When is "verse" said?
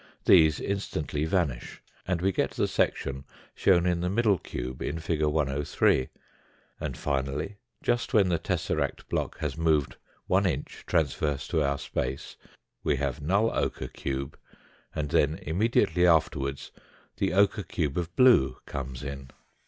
11.13-11.47